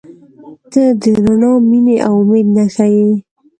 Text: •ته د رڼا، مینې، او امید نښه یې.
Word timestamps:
•ته 0.71 0.83
د 1.01 1.03
رڼا، 1.25 1.51
مینې، 1.69 1.95
او 2.07 2.13
امید 2.21 2.47
نښه 2.55 2.85
یې. 2.95 3.09